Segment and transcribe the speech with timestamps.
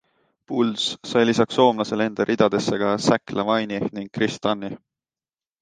[0.51, 4.71] Bulls sai lisaks soomlasele enda ridadesse ka Zach Lavine'i ning Kris Dunni.